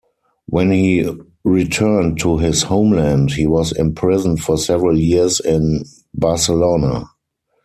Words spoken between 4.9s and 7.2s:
years in Barcelona.